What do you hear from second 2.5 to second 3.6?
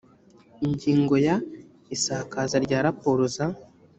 rya raporo za